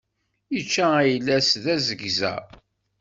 [0.59, 2.33] Ičča ayla-s d azegza.